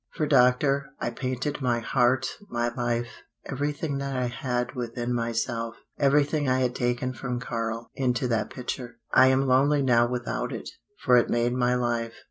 For 0.15 0.25
doctor, 0.25 0.89
I 0.99 1.11
painted 1.11 1.61
my 1.61 1.77
heart, 1.79 2.27
my 2.49 2.69
life, 2.69 3.21
everything 3.45 3.99
that 3.99 4.15
I 4.17 4.25
had 4.25 4.73
within 4.73 5.13
myself, 5.13 5.75
everything 5.99 6.49
I 6.49 6.61
had 6.61 6.73
taken 6.73 7.13
from 7.13 7.39
Karl, 7.39 7.87
into 7.93 8.27
that 8.29 8.49
picture. 8.49 8.95
I 9.13 9.27
am 9.27 9.45
lonely 9.45 9.83
now 9.83 10.07
without 10.07 10.51
it, 10.51 10.67
for 11.03 11.17
it 11.17 11.29
made 11.29 11.53
my 11.53 11.75
life. 11.75 12.15